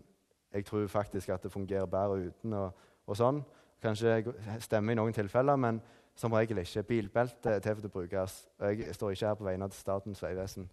[0.54, 2.54] jeg tror faktisk at det fungerer bedre uten.
[2.54, 2.72] og,
[3.06, 3.44] og sånn.
[3.84, 5.82] Kanskje det stemmer i noen tilfeller, men
[6.16, 6.86] som regel ikke.
[6.88, 8.38] Bilbelte er til for å brukes.
[8.62, 10.70] Jeg står ikke her på vegne av Statens vegvesen.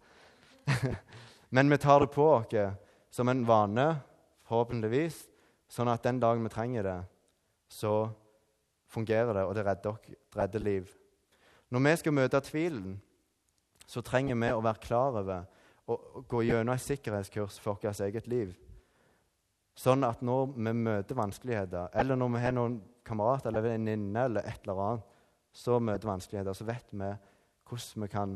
[1.57, 2.55] men vi tar det på oss
[3.11, 3.89] som en vane,
[4.47, 5.25] forhåpentligvis,
[5.71, 6.99] sånn at den dagen vi trenger det,
[7.71, 8.11] så
[8.91, 10.91] fungerer det, og det redder, redder liv.
[11.71, 12.97] Når vi skal møte tvilen,
[13.87, 15.47] så trenger vi å være klar over
[15.91, 18.53] å gå gjennom et sikkerhetskurs for vårt eget liv.
[19.79, 24.47] Sånn at når vi møter vanskeligheter, eller når vi har noen kamerater eller venninner eller
[24.47, 25.07] et eller annet,
[25.51, 27.11] så møter vanskeligheter, så vet vi
[27.71, 28.35] hvordan vi kan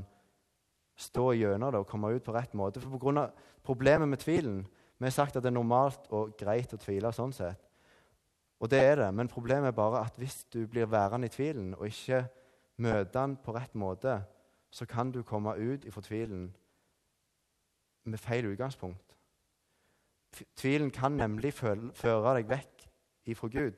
[0.99, 2.83] stå gjennom det og komme ut på rett måte.
[2.83, 4.67] For på grunn av Problemet med tvilen
[4.99, 7.11] Vi har sagt at det er normalt og greit å tvile.
[7.13, 7.64] sånn sett.
[8.61, 11.75] Og det er det, men problemet er bare at hvis du blir værende i tvilen
[11.75, 12.25] og ikke
[12.77, 14.23] møter den på rett måte,
[14.71, 16.57] så kan du komme ut i fortvilen
[18.05, 19.17] med feil utgangspunkt.
[20.57, 22.89] Tvilen kan nemlig føre deg vekk
[23.31, 23.77] ifra Gud,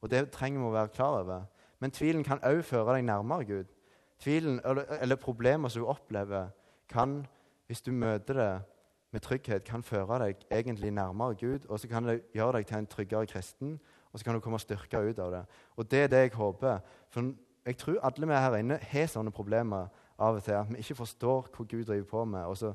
[0.00, 1.44] og det trenger vi å være klar over.
[1.78, 3.74] Men tvilen kan òg føre deg nærmere Gud.
[4.18, 6.48] Tvilen, eller, eller problemer som du opplever,
[6.88, 7.26] kan,
[7.66, 8.50] hvis du møter det
[9.12, 12.78] med trygghet, kan føre deg egentlig nærmere Gud, og så kan det gjøre deg til
[12.78, 13.78] en tryggere kristen
[14.12, 15.42] og så kan du komme styrka ut av det.
[15.76, 16.78] Og det er det jeg håper.
[17.10, 17.32] For
[17.66, 20.56] jeg tror alle vi her inne har sånne problemer av og til.
[20.56, 22.44] At vi ikke forstår hva Gud driver på med.
[22.44, 22.72] Og så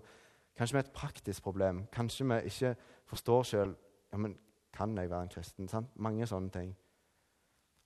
[0.54, 1.88] Kanskje vi har et praktisk problem.
[1.92, 2.76] Kanskje vi ikke
[3.10, 3.72] forstår sjøl
[4.12, 4.36] ja, men
[4.74, 5.68] kan jeg være en kristen.
[5.68, 5.90] Sant?
[5.96, 6.76] Mange sånne ting.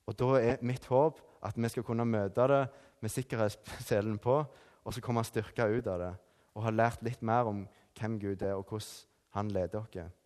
[0.06, 2.68] Og Da er mitt håp at vi skal kunne møte det
[3.00, 4.44] med sikkerhetsselen på,
[4.84, 6.14] og så komme styrka ut av det
[6.54, 7.66] og ha lært litt mer om
[7.98, 8.88] hvem Gud er, og hvordan
[9.36, 10.17] han leder oss.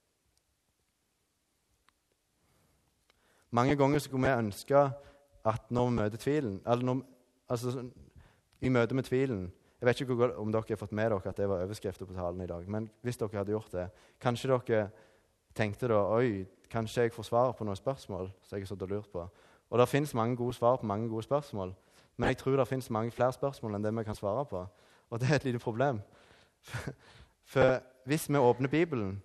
[3.53, 4.85] Mange ganger skulle vi ønske
[5.45, 7.03] at når vi møter tvilen eller når,
[7.49, 7.85] altså,
[8.61, 11.49] I møte med tvilen Jeg vet ikke om dere har fått med dere at det
[11.49, 12.69] var overskrifter på talen i dag.
[12.71, 13.88] Men hvis dere hadde gjort det,
[14.23, 14.83] kanskje dere
[15.55, 18.93] tenkte da Oi, kanskje jeg får svar på noen spørsmål som jeg har stått og
[18.93, 19.25] lurt på.
[19.71, 21.75] Og det fins mange gode svar på mange gode spørsmål.
[22.17, 24.62] Men jeg tror det fins mange flere spørsmål enn det vi kan svare på.
[25.11, 26.01] Og det er et lite problem.
[27.53, 29.23] For hvis vi åpner Bibelen,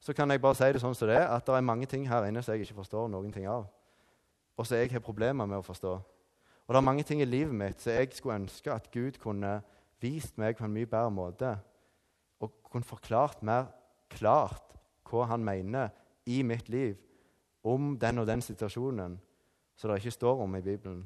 [0.00, 2.06] så kan jeg bare si det sånn som det er, at det er mange ting
[2.08, 3.66] her inne som jeg ikke forstår noen ting av.
[4.56, 5.92] Og som jeg har problemer med å forstå.
[6.66, 9.58] Og det er mange ting i livet mitt som jeg skulle ønske at Gud kunne
[10.00, 11.52] vist meg på en mye bedre måte.
[12.40, 13.68] Og kunne forklart mer
[14.12, 14.76] klart
[15.10, 15.90] hva han mener
[16.30, 16.96] i mitt liv
[17.66, 19.18] om den og den situasjonen
[19.76, 21.02] som det ikke står om i Bibelen.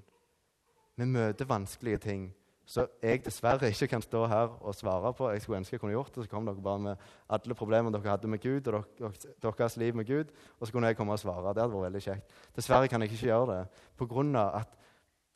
[0.95, 2.29] Vi møter vanskelige ting
[2.67, 5.29] så jeg dessverre ikke kan stå her og svare på.
[5.31, 6.25] Jeg skulle ønske jeg kunne gjort det.
[6.25, 6.97] Så kom dere bare med
[7.29, 10.97] alle problemer dere hadde med Gud og deres liv med Gud, og så kunne jeg
[10.97, 11.53] komme og svare.
[11.53, 12.33] Det hadde vært veldig kjekt.
[12.57, 14.79] Dessverre kan jeg ikke gjøre det på grunn av at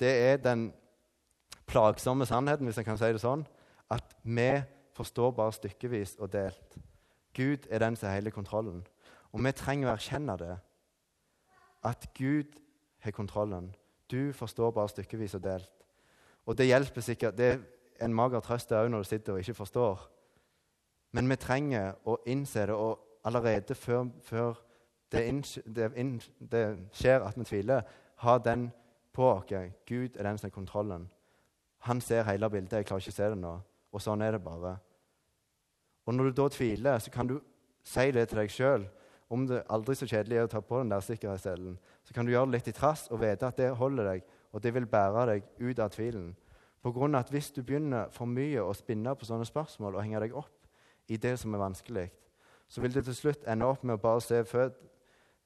[0.01, 0.71] det er den
[1.69, 3.45] plagsomme sannheten, hvis jeg kan si det sånn,
[3.93, 4.51] at vi
[4.97, 6.79] forstår bare stykkevis og delt.
[7.37, 8.81] Gud er den som har hele kontrollen.
[9.33, 10.55] Og vi trenger å erkjenne det.
[11.85, 12.57] At Gud
[13.05, 13.75] har kontrollen.
[14.11, 15.78] Du forstår bare stykkevis og delt.
[16.49, 17.37] Og det hjelper sikkert.
[17.37, 17.59] Det er
[18.05, 20.07] en mager trøst òg når du sitter og ikke forstår.
[21.13, 24.57] Men vi trenger å innse det, og allerede før, før
[25.13, 25.25] det,
[25.77, 25.89] det,
[26.53, 26.65] det,
[26.97, 27.85] skjer at vi tviler,
[28.25, 28.69] ha den
[29.13, 29.53] på oss.
[29.89, 31.09] Gud er den som har kontrollen.
[31.89, 32.81] Han ser hele bildet.
[32.81, 33.55] Jeg klarer ikke å se det nå.
[33.93, 34.77] Og sånn er det bare.
[36.09, 37.39] Og når du da tviler, så kan du
[37.85, 38.89] si det til deg sjøl.
[39.29, 42.33] Om det aldri så kjedelig er å ta på den der sikkerhetsselen, så kan du
[42.33, 45.27] gjøre det litt i trass og vite at det holder deg og det vil bære
[45.27, 46.37] deg ut av tvilen.
[46.83, 50.03] På grunn av at Hvis du begynner for mye å spinne på sånne spørsmål og
[50.03, 50.69] henge deg opp
[51.09, 52.11] i det som er vanskelig,
[52.69, 54.73] så vil det til slutt ende opp med å bare se fød,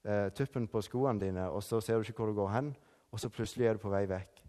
[0.05, 2.77] eh, tuppen på skoene dine, og så ser du ikke hvor du går hen,
[3.13, 4.43] og så plutselig er du på vei vekk.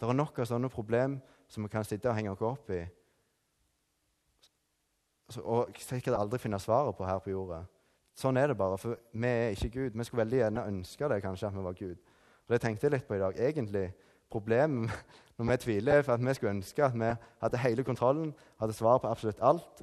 [0.00, 2.86] Det er nok av sånne problem som vi kan sitte og henge oss opp i,
[5.42, 7.64] og sikkert aldri finne svaret på her på jorda.
[8.16, 9.96] Sånn er det bare, for vi er ikke Gud.
[9.98, 11.96] Vi skulle veldig gjerne ønske det, kanskje, at vi var Gud.
[12.46, 13.38] Og Det tenkte jeg litt på i dag.
[13.38, 13.92] Egentlig,
[14.30, 14.90] Problemet
[15.38, 18.72] når vi tviler, er for at vi skulle ønske at vi hadde hele kontrollen, hadde
[18.72, 19.82] svar på absolutt alt.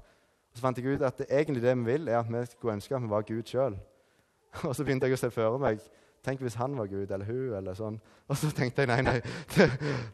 [0.51, 2.73] Og Så fant jeg ut at det, egentlig det vi vil, er at vi skulle
[2.73, 3.77] ønske at vi var Gud sjøl.
[4.67, 5.79] Og så begynte jeg å se for meg
[6.23, 7.97] Tenk hvis han var Gud, eller hun, eller sånn.
[8.31, 9.17] Og så tenkte jeg nei, nei,
[9.55, 9.65] det,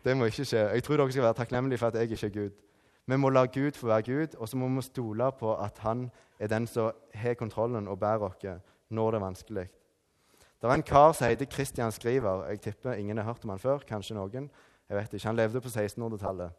[0.01, 0.63] det må ikke skje.
[0.73, 2.55] Jeg tror dere skal være takknemlige for at jeg ikke er Gud.
[3.05, 6.07] Vi må la Gud få være Gud, og så må vi stole på at han
[6.39, 8.41] er den som har kontrollen og bærer oss
[8.89, 9.67] når det er vanskelig.
[10.59, 12.45] Det var en kar som heter Christian Skriver.
[12.49, 13.79] Jeg tipper ingen har hørt om han før.
[13.87, 14.49] Kanskje noen.
[14.89, 15.27] Jeg vet ikke.
[15.27, 16.51] Han levde på 1600-tallet,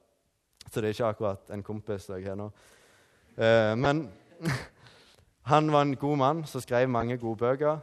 [0.71, 2.47] så det er ikke akkurat en kompis jeg har nå.
[3.37, 4.07] Eh, men
[5.53, 7.81] han var en god mann som skrev mange gode bøker.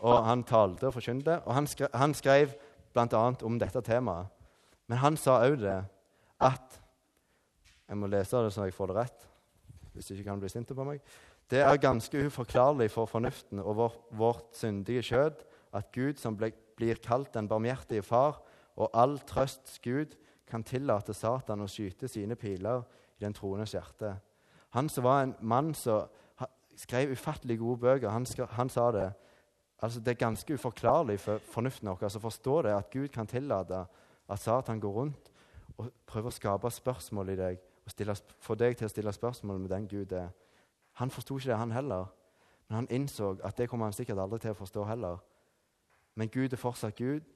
[0.00, 1.38] Og han talte og forkynte.
[1.44, 2.56] Og han skrev, han skrev
[2.92, 3.22] bl.a.
[3.42, 4.26] om dette temaet.
[4.88, 5.84] Men han sa òg det
[6.40, 6.80] at
[7.88, 9.24] Jeg må lese det så jeg får det rett,
[9.92, 11.02] hvis ikke kan bli sinte på meg.
[11.50, 15.42] Det er ganske uforklarlig for fornuften og vår, vårt syndige kjød
[15.76, 18.40] at Gud, som ble, blir kalt den barmhjertige far
[18.76, 20.16] og all trøsts Gud,
[20.48, 22.84] kan tillate Satan å skyte sine piler
[23.18, 24.14] i den troendes hjerte.
[24.74, 26.08] Han som var en mann som
[26.76, 29.10] skrev ufattelig gode bøker, han, han sa det.
[29.82, 33.28] Altså, det er ganske uforklarlig for fornuften vår altså, å forstå det, at Gud kan
[33.30, 33.84] tillate
[34.28, 35.30] at Satan går rundt
[35.76, 39.60] og prøver å skape spørsmål i deg og stille, få deg til å stille spørsmål
[39.60, 40.30] med den Gud er.
[41.00, 42.06] Han forsto ikke det, han heller.
[42.68, 45.18] Men han innså at det kommer han sikkert aldri til å forstå heller.
[46.14, 47.26] Men Gud er fortsatt Gud,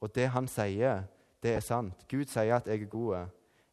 [0.00, 1.06] og det han sier,
[1.42, 2.04] det er sant.
[2.08, 3.28] Gud sier at 'jeg er god',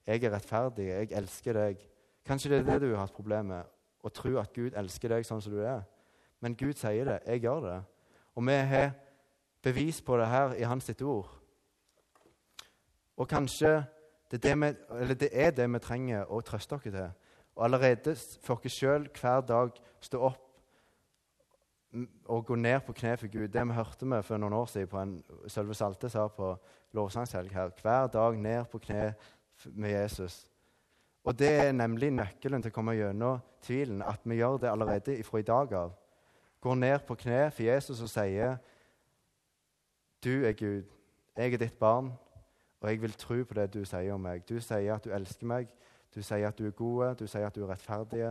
[0.08, 1.88] 'jeg er rettferdig', 'jeg elsker deg'.
[2.25, 3.63] Kanskje det er det du har hatt problem med,
[4.03, 5.82] å tro at Gud elsker deg sånn som du er.
[6.39, 7.19] Men Gud sier det.
[7.25, 7.84] Jeg gjør det.
[8.36, 8.91] Og vi har
[9.62, 11.29] bevis på det her i Hans sitt ord.
[13.17, 13.86] Og kanskje
[14.32, 14.77] det er det,
[15.08, 17.12] vi, det er det vi trenger å trøste oss til.
[17.56, 20.50] Og allerede for oss sjøl hver dag stå opp
[22.26, 23.48] og gå ned på kne for Gud.
[23.54, 25.13] Det vi hørte vi for noen år siden på en
[25.48, 26.56] Sølve Salte sa på
[26.98, 27.70] lovsangshelg her.
[27.82, 29.13] Hver dag ned på kne
[29.76, 30.48] med Jesus.
[31.24, 35.20] Og det er nemlig nøkkelen til å komme gjennom tvilen, at vi gjør det allerede
[35.24, 35.94] fra i dag av.
[36.63, 38.58] Går ned på kne for Jesus og sier,
[40.24, 40.84] 'Du er Gud,
[41.38, 42.12] jeg er ditt barn,
[42.82, 45.46] og jeg vil tro på det du sier om meg.' Du sier at du elsker
[45.46, 45.68] meg,
[46.15, 48.23] du sier at du er god, du sier at du er rettferdig,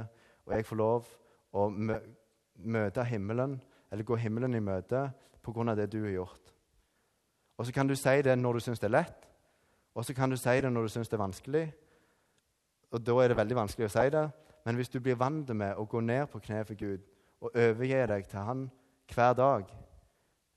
[0.46, 1.10] og jeg får lov
[1.52, 3.58] å møte himmelen,
[3.90, 5.10] eller gå himmelen i møte
[5.42, 5.74] pga.
[5.74, 6.54] det du har gjort.
[7.58, 9.28] Og Så kan du si det når du syns det er lett,
[9.94, 11.72] og så kan du si det når du syns det er vanskelig.
[12.90, 14.30] Og Da er det veldig vanskelig å si det,
[14.64, 17.00] men hvis du blir vant med å gå ned på kne for Gud
[17.40, 18.70] og overgi deg til Han
[19.14, 19.64] hver dag,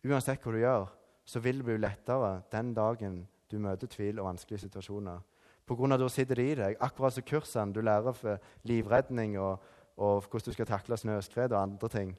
[0.05, 0.85] uansett hva du gjør,
[1.25, 5.19] så vil det bli lettere den dagen du møter tvil og vanskelige situasjoner.
[5.65, 6.78] På grunn av Da sitter det i deg.
[6.80, 9.63] Akkurat som kursene du lærer for livredning og,
[9.97, 12.15] og hvordan du skal takle snøskred og andre ting,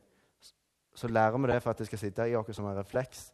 [0.97, 3.31] så lærer vi det for at det skal sitte i oss som en refleks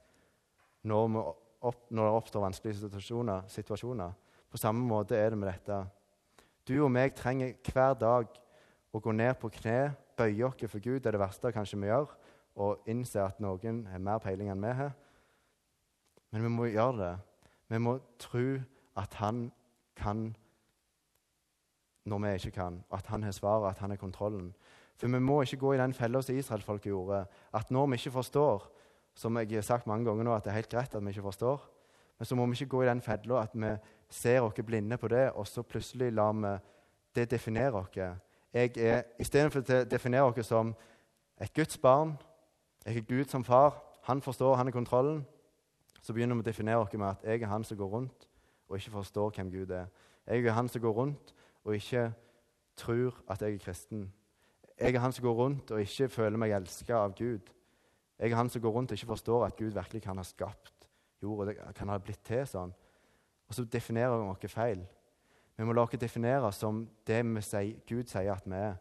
[0.83, 1.19] når,
[1.63, 4.13] opp, når det oppstår vanskelige situasjoner, situasjoner.
[4.51, 5.79] På samme måte er det med dette.
[6.69, 8.35] Du og meg trenger hver dag
[8.93, 11.89] å gå ned på kne, bøye oss for Gud, det er det verste kanskje vi
[11.89, 12.11] gjør,
[12.61, 14.93] og innse at noen har mer peiling enn vi har.
[16.33, 17.15] Men vi må gjøre det.
[17.73, 18.45] Vi må tro
[18.99, 19.47] at han
[19.97, 20.33] kan
[22.05, 24.55] når vi ikke kan, at han har svaret, at han har kontrollen.
[24.97, 27.25] For vi må ikke gå i den fella som israelfolket gjorde,
[27.55, 28.73] at når vi ikke forstår,
[29.15, 31.23] som jeg har sagt mange ganger nå, at det er helt greit at vi ikke
[31.23, 31.69] forstår,
[32.19, 33.77] men så må vi ikke gå i den fella at vi
[34.11, 36.59] ser oss blinde på det, og så plutselig lar vi
[37.15, 37.97] det definere oss.
[38.53, 40.75] Jeg er, Istedenfor å definere oss som
[41.41, 42.19] et Guds barn,
[42.87, 45.27] jeg er Gud som far, han forstår, han er kontrollen,
[46.03, 48.29] så begynner vi å definere oss med at jeg er han som går rundt
[48.73, 49.87] og ikke forstår hvem Gud er.
[50.27, 52.13] Jeg er han som går rundt og ikke
[52.77, 54.13] tror at jeg er kristen.
[54.81, 57.53] Jeg er han som går rundt og ikke føler meg elska av Gud.
[58.19, 60.89] Jeg er han som går rundt og ikke forstår at Gud virkelig kan ha skapt
[61.23, 62.73] jord, det kan ha blitt til sånn.
[63.49, 64.81] Og så definerer vi noe feil.
[65.57, 68.79] Vi må la oss definere som det sier, Gud sier at vi er.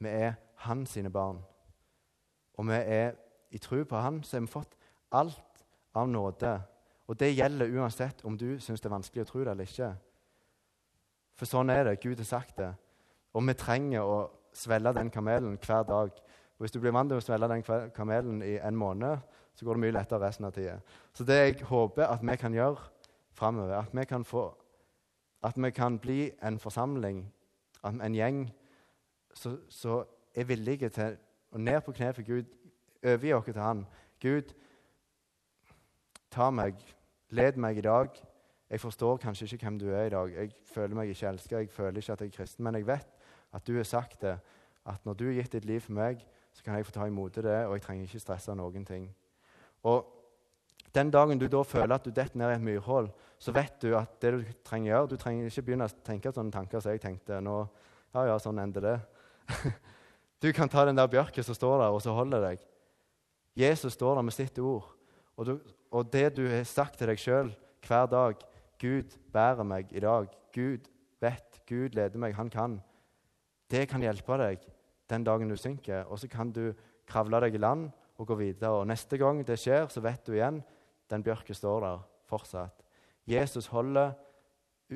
[0.00, 1.42] Vi er hans sine barn.
[2.56, 3.12] Og vi er
[3.52, 4.78] i tro på Han, så har vi fått
[5.12, 6.54] alt av nåde.
[7.08, 9.90] Og det gjelder uansett om du syns det er vanskelig å tro det eller ikke.
[11.36, 11.98] For sånn er det.
[12.02, 12.70] Gud har sagt det.
[13.34, 14.18] Og vi trenger å
[14.54, 16.10] svelge den kamelen hver dag.
[16.54, 17.64] Og Hvis du blir vant til å svelge den
[17.94, 19.18] kamelen i en måned,
[19.54, 20.78] så går det mye lettere resten av tida.
[21.12, 22.88] Så det jeg håper at vi kan gjøre
[23.34, 24.52] framover, at vi kan få
[25.44, 27.32] at vi kan bli en forsamling,
[27.84, 28.52] en gjeng,
[29.68, 31.18] som er villige til
[31.52, 32.48] å ned på kne for Gud,
[33.04, 33.84] overgi oss til Han.
[34.22, 34.54] Gud,
[36.34, 36.78] ta meg,
[37.34, 38.16] led meg i dag.
[38.70, 40.32] Jeg forstår kanskje ikke hvem du er i dag.
[40.34, 43.20] Jeg føler meg ikke elska, jeg føler ikke at jeg er kristen, men jeg vet
[43.54, 44.38] at du har sagt det.
[44.86, 47.34] At når du har gitt ditt liv for meg, så kan jeg få ta imot
[47.34, 49.06] det, og jeg trenger ikke stresse noen ting.
[49.82, 50.04] Og
[50.94, 53.94] den dagen du da føler at du detter ned i et myrhull, så vet du
[53.98, 56.94] at det du trenger å gjøre Du trenger ikke begynne å tenke sånne tanker som
[56.94, 57.40] jeg tenkte.
[57.40, 57.56] nå,
[58.14, 58.98] ja, ja, sånn ender det.
[60.42, 62.62] du kan ta den der bjørken som står der, og så holder deg.
[63.58, 64.86] Jesus står der med sitt ord.
[65.36, 65.58] Og, du,
[65.94, 67.52] og det du har sagt til deg sjøl
[67.86, 68.40] hver dag
[68.82, 70.26] Gud bærer meg i dag.
[70.54, 70.88] Gud
[71.22, 71.60] vet.
[71.68, 72.34] Gud leder meg.
[72.34, 72.80] Han kan.
[73.70, 74.64] Det kan hjelpe deg
[75.10, 76.08] den dagen du synker.
[76.10, 76.72] Og så kan du
[77.08, 77.86] kravle deg i land
[78.18, 78.80] og gå videre.
[78.80, 80.60] Og Neste gang det skjer, så vet du igjen
[81.10, 82.82] den bjørken står der fortsatt.
[83.28, 84.12] Jesus holder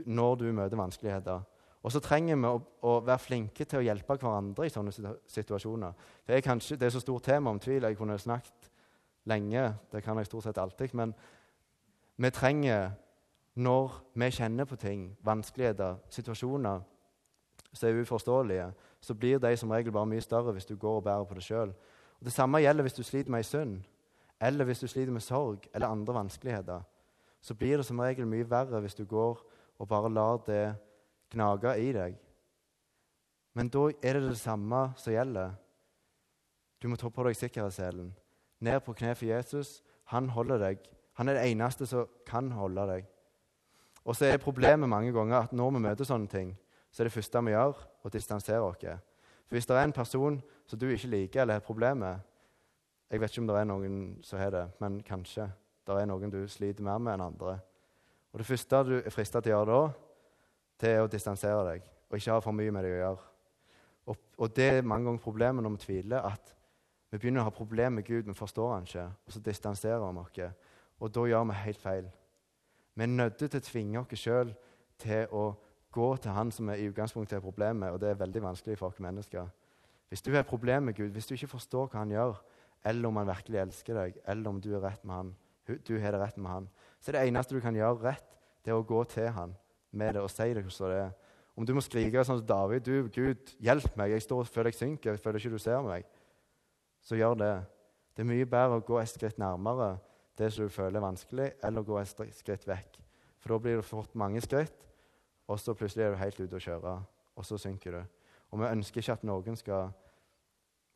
[0.05, 1.47] når du møter vanskeligheter.
[1.83, 4.93] Og så trenger vi å, å, være flinke til å hjelpe hverandre i sånne
[5.31, 5.95] situasjoner.
[6.27, 7.87] Det er kanskje det er så stort tema om tvil.
[7.87, 8.68] Jeg kunne snakket
[9.29, 9.75] lenge.
[9.93, 10.95] Det kan jeg stort sett alltid.
[10.95, 11.15] Men
[12.17, 12.91] vi trenger,
[13.55, 16.81] når vi kjenner på ting, vanskeligheter, situasjoner
[17.73, 21.05] som er uforståelige, så blir de som regel bare mye større hvis du går og
[21.05, 21.75] bærer på det sjøl.
[22.25, 23.83] Det samme gjelder hvis du sliter med ei synd,
[24.41, 26.81] eller hvis du sliter med sorg eller andre vanskeligheter.
[27.41, 29.45] Så blir det som regel mye verre hvis du går
[29.79, 30.75] og bare lar det
[31.31, 32.17] gnage i deg.
[33.55, 35.55] Men da er det det samme som gjelder.
[36.83, 38.13] Du må ta på deg sikkerhetsselen.
[38.61, 39.83] Ned på kne for Jesus.
[40.13, 40.83] Han holder deg.
[41.19, 43.07] Han er det eneste som kan holde deg.
[44.05, 46.55] Og så er problemet mange ganger at når vi møter sånne ting,
[46.91, 48.81] så er det første vi gjør, å distansere oss.
[49.49, 52.25] For hvis det er en person som du ikke liker eller har problemer med
[53.11, 55.47] Jeg vet ikke om det er noen som har det, men kanskje
[55.89, 57.55] det er noen du sliter mer med enn andre.
[58.33, 59.93] Og Det første du er frista til å gjøre da,
[60.81, 63.25] det er å distansere deg og ikke ha for mye med deg å gjøre.
[64.09, 66.55] Og, og det er mange ganger problemet når vi tviler, at
[67.11, 70.21] vi begynner å ha problemer med Gud, vi forstår han ikke, og så distanserer vi
[70.21, 70.65] oss.
[70.99, 72.11] Og da gjør vi helt feil.
[72.95, 74.53] Vi er nødt til å tvinge oss sjøl
[75.01, 75.45] til å
[75.95, 78.91] gå til han som er i utgangspunktet er problemet, og det er veldig vanskelig for
[78.91, 79.49] oss mennesker.
[80.09, 82.37] Hvis du har et problem med Gud, hvis du ikke forstår hva han gjør,
[82.85, 85.33] eller om han virkelig elsker deg, eller om du er rett med han,
[85.69, 86.69] du har det rett med han,
[87.01, 89.55] så er det eneste du kan gjøre rett, det er å gå til han
[89.97, 91.13] med det og si det hvordan det er.
[91.59, 94.71] Om du må skrike sånn som David du, 'Gud, hjelp meg, jeg står og føler
[94.71, 96.07] jeg synker, jeg føler ikke du ser meg',
[97.09, 97.55] så gjør det.
[98.13, 99.95] Det er mye bedre å gå et skritt nærmere
[100.39, 102.99] det som du føler er vanskelig, eller gå et skritt vekk.
[103.41, 104.85] For da blir det fort mange skritt,
[105.49, 106.93] og så plutselig er du helt ute å kjøre,
[107.39, 108.03] og så synker du.
[108.53, 109.91] Og vi ønsker ikke at noen skal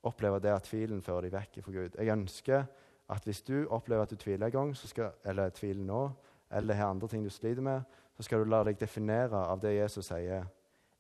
[0.07, 1.97] oppleve det at tvilen fører deg vekk fra Gud.
[1.97, 2.65] Jeg ønsker
[3.13, 6.03] at hvis du opplever at du tviler en gang, skal, eller tviler nå,
[6.53, 7.83] eller har andre ting du sliter med,
[8.17, 10.45] så skal du la deg definere av det Jesus sier.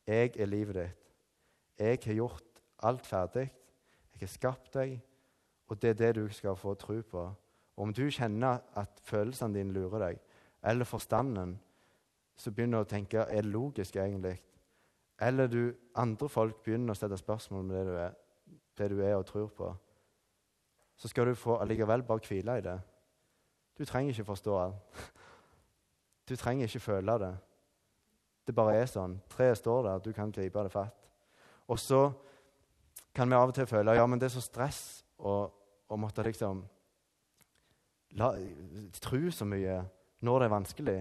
[0.09, 1.11] Jeg er livet ditt.
[1.79, 3.51] Jeg har gjort alt ferdig.
[4.23, 5.01] Jeg har skapt deg,
[5.67, 7.23] og det er det du skal få tro på.
[7.77, 10.21] Om du kjenner at følelsene dine lurer deg,
[10.63, 11.57] eller forstanden,
[12.37, 14.37] så begynner du å tenke er det logisk egentlig.
[15.19, 18.15] Eller du, andre folk begynner å sette spørsmål om det du, er,
[18.79, 19.75] det du er og tror på.
[20.97, 22.79] Så skal du få allikevel bare hvile i det.
[23.75, 25.07] Du trenger ikke forstå alt.
[26.29, 27.37] Du trenger ikke føle det.
[28.47, 29.17] Det bare er sånn.
[29.29, 30.95] Treet står der, du kan gripe det fatt.
[31.67, 32.13] Og så
[33.15, 36.63] kan vi av og til føle ja, men det er så stress å måtte liksom
[38.19, 38.33] la,
[39.01, 39.83] tro så mye
[40.23, 40.99] når det er vanskelig.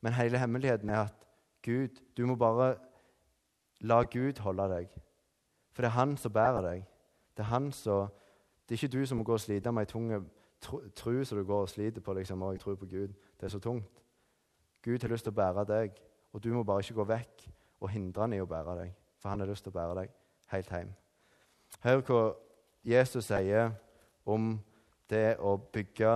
[0.00, 1.26] Men hele hemmeligheten er at
[1.62, 2.74] Gud, du må bare
[3.80, 4.94] la Gud holde deg.
[5.72, 6.84] For det er han som bærer deg.
[7.36, 8.08] Det er han som,
[8.68, 10.10] det er ikke du som må gå og slite med ei tung
[10.96, 12.12] tru som du går og sliter på.
[12.12, 13.12] liksom, og jeg tror på Gud.
[13.40, 14.02] Det er så tungt.
[14.82, 16.00] Gud har lyst til å bære deg,
[16.32, 17.46] og du må bare ikke gå vekk
[17.80, 18.96] og hindre han i å bære deg.
[19.20, 20.12] For han har lyst til å bære deg
[20.54, 20.92] helt hjem.
[21.84, 22.22] Hør hva
[22.84, 23.70] Jesus sier
[24.26, 24.52] om
[25.10, 26.10] det å bygge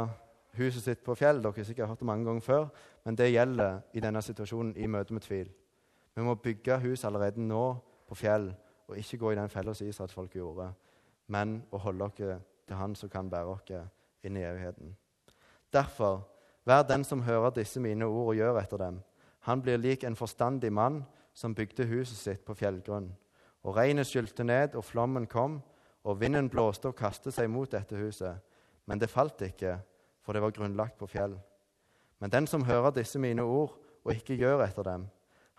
[0.58, 1.42] huset sitt på fjell.
[1.42, 2.66] Dere har sikkert hørt det mange ganger før,
[3.04, 5.50] men det gjelder i denne situasjonen i møte med tvil.
[6.14, 7.64] Vi må bygge hus allerede nå
[8.08, 8.52] på fjell,
[8.88, 10.68] og ikke gå i den fella som Israelsfolket gjorde,
[11.26, 12.38] men å holde dere
[12.68, 13.88] til Han som kan bære dere
[14.24, 14.94] inn i evigheten.
[15.72, 16.22] Derfor,
[16.64, 19.00] vær den som hører disse mine ord og gjør etter dem.
[19.40, 21.02] Han blir lik en forstandig mann
[21.34, 23.10] som bygde huset sitt på fjellgrunn.
[23.64, 25.60] Og regnet skylte ned, og flommen kom,
[26.04, 28.36] og vinden blåste og kastet seg mot dette huset.
[28.84, 29.78] Men det falt ikke,
[30.24, 31.38] for det var grunnlagt på fjell.
[32.20, 33.72] Men den som hører disse mine ord
[34.04, 35.06] og ikke gjør etter dem,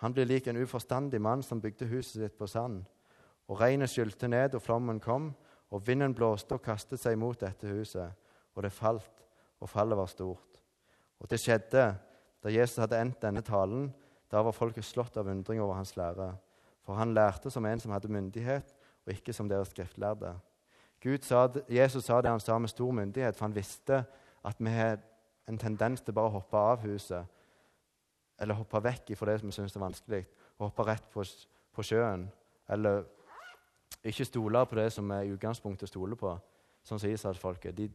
[0.04, 2.84] han blir lik en uforstandig mann som bygde huset sitt på sand.
[3.48, 5.32] Og regnet skylte ned, og flommen kom,
[5.72, 8.12] og vinden blåste og kastet seg mot dette huset,
[8.56, 9.24] og det falt,
[9.60, 10.60] og fallet var stort.
[11.20, 11.86] Og det skjedde
[12.44, 13.88] da Jesus hadde endt denne talen.
[14.30, 16.34] Da var folket slått av undring over hans lære.
[16.86, 20.36] For han lærte som en som hadde myndighet, og ikke som deres skriftlærde.
[21.22, 24.04] Sa, Jesus sa det han sa med stor myndighet, for han visste
[24.46, 24.98] at vi har
[25.50, 27.26] en tendens til bare å hoppe av huset
[28.42, 30.24] eller hoppe vekk fra det som vi syns er vanskelig,
[30.58, 31.24] og hoppe rett på,
[31.76, 32.26] på, sjøen.
[32.72, 33.06] Eller
[34.04, 36.34] ikke stole på det som vi i utgangspunktet stoler på,
[36.84, 37.78] sånn som Israelsfolket.
[37.78, 37.88] De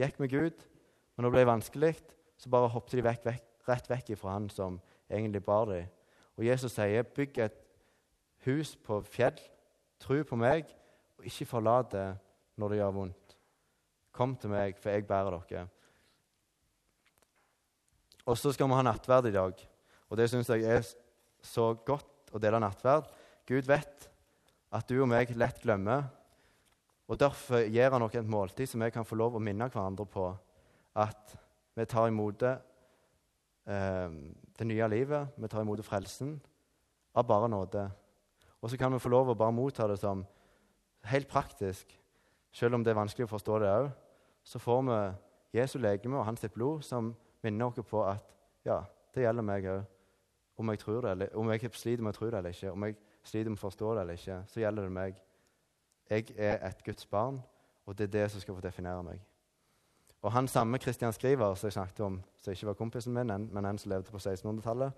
[0.00, 0.64] gikk med Gud,
[1.14, 1.92] men når det ble vanskelig,
[2.40, 5.92] så bare hoppet de vekk, vekk, rett vekk fra han som egentlig bar dem.
[6.38, 7.63] Og Jesus sier, 'Bygg et
[8.44, 9.38] hus på fjell,
[10.00, 10.68] tro på meg,
[11.18, 12.08] og ikke forlat det
[12.60, 13.36] når det gjør vondt.'
[14.14, 15.64] Kom til meg, for jeg bærer dere.
[18.24, 19.64] Og så skal vi ha nattverd i dag.
[20.08, 20.84] Og det syns jeg er
[21.42, 23.08] så godt å dele nattverd.
[23.48, 24.06] Gud vet
[24.74, 26.06] at du og meg lett glemmer.
[27.10, 30.06] Og Derfor gir han oss et måltid som vi kan få lov å minne hverandre
[30.08, 30.28] på
[30.94, 31.34] at
[31.74, 34.14] vi tar imot eh,
[34.54, 36.36] det nye livet, vi tar imot frelsen
[37.14, 37.88] av bare nåde.
[38.64, 40.22] Og så kan vi få lov å bare motta det som
[41.10, 41.90] helt praktisk.
[42.52, 43.90] Selv om det er vanskelig å forstå det òg,
[44.44, 45.00] så får vi
[45.58, 47.10] Jesu legeme og hans blod som
[47.44, 48.24] minner oss på at
[48.64, 48.78] ja,
[49.12, 49.84] det gjelder meg òg.
[50.56, 52.84] Om jeg, tror det, eller, om jeg sliter med å tro det eller ikke, om
[52.86, 52.96] jeg
[53.26, 55.22] sliter med å forstå det eller ikke, så gjelder det meg.
[56.08, 57.40] Jeg er et Guds barn,
[57.84, 59.24] og det er det som skal få definere meg.
[60.22, 63.66] Og Han samme Kristian Skriver som jeg snakket om, som ikke var kompisen min, men
[63.66, 64.94] en som levde på 1600-tallet,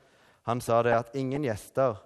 [0.47, 1.97] han sa det at ingen gjester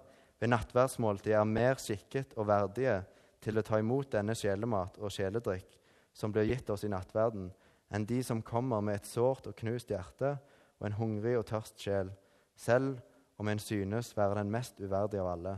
[0.41, 2.97] ved nattverdsmåltidet er mer skikket og verdige
[3.41, 5.77] til å ta imot denne sjelemat og sjeledrikk
[6.17, 7.51] som blir gitt oss i nattverden,
[7.93, 10.33] enn de som kommer med et sårt og knust hjerte
[10.79, 12.09] og en hungrig og tørst sjel,
[12.57, 12.97] selv
[13.37, 15.55] om en synes være den mest uverdige av alle.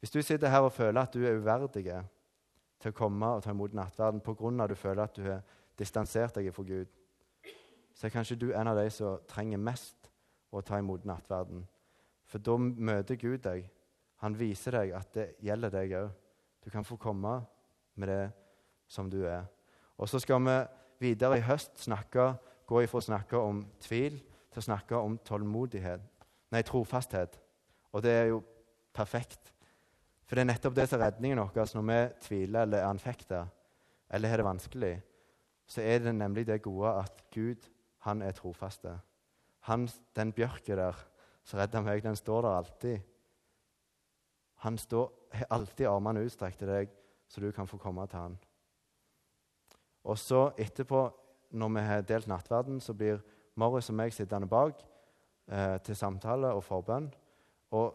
[0.00, 3.54] Hvis du sitter her og føler at du er uverdig til å komme og ta
[3.54, 4.64] imot nattverden pga.
[4.64, 5.42] at du føler at du har
[5.78, 6.86] distansert deg fra Gud,
[7.94, 10.10] så er kanskje du en av de som trenger mest
[10.52, 11.66] å ta imot nattverden.
[12.26, 13.70] For da møter Gud deg.
[14.24, 16.12] Han viser deg at det gjelder deg òg.
[16.64, 17.36] Du kan få komme
[18.00, 18.22] med det
[18.88, 19.44] som du er.
[20.00, 20.56] Og så skal vi
[21.04, 22.32] videre i høst snakke,
[22.64, 24.16] gå ifra å snakke om tvil
[24.48, 26.02] til å snakke om tålmodighet.
[26.54, 27.36] Nei, trofasthet.
[27.92, 28.40] Og det er jo
[28.96, 29.52] perfekt.
[30.24, 33.44] For det er nettopp det som er redningen vår når vi tviler eller er anfekta
[34.14, 34.94] eller har det vanskelig.
[35.66, 37.60] Så er det nemlig det gode at Gud,
[38.04, 38.98] han er trofaste.
[39.68, 40.98] Han, den bjørken der
[41.44, 43.13] som redda meg, den står der alltid.
[44.64, 45.10] Han står,
[45.52, 46.92] alltid armene utstrekt til deg,
[47.28, 48.36] så du kan få komme til han.
[50.04, 51.04] Og så etterpå,
[51.54, 53.20] når vi har delt nattverden, så blir
[53.60, 54.80] Morris og meg sittende bak
[55.48, 57.10] eh, til samtale og forbønn.
[57.76, 57.92] Og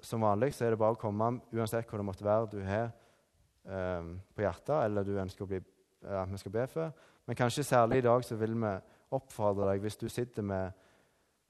[0.00, 2.90] som vanlig så er det bare å komme uansett hva det måtte være du har
[2.90, 6.92] eh, på hjertet, eller du ønsker at vi skal be for.
[7.26, 8.76] Men kanskje særlig i dag så vil vi
[9.16, 10.70] oppfordre deg, hvis du sitter med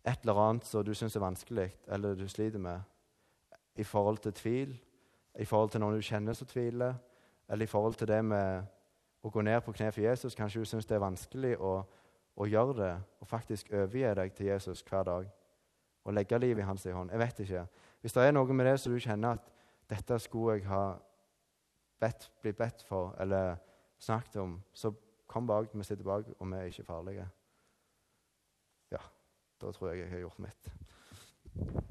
[0.07, 2.81] et eller annet som du syns er vanskelig, eller du sliter med,
[3.77, 4.75] i forhold til tvil,
[5.39, 6.95] i forhold til noen du kjenner som tviler,
[7.49, 8.67] eller i forhold til det med
[9.23, 10.35] å gå ned på kne for Jesus.
[10.35, 11.75] Kanskje du syns det er vanskelig å,
[12.37, 15.29] å gjøre det og faktisk overgi deg til Jesus hver dag
[16.05, 17.11] og legge livet i hans hånd.
[17.11, 17.67] Jeg vet ikke.
[18.01, 19.51] Hvis det er noe med det som du kjenner at
[19.91, 20.85] dette skulle jeg ha
[22.01, 23.59] bedt, blitt bedt for eller
[24.01, 24.93] snakket om, så
[25.29, 25.75] kom bak.
[25.75, 27.29] Vi sitter bak, og vi er ikke farlige.
[28.91, 29.03] Ja,
[29.61, 31.91] da tror jeg jeg har gjort mitt.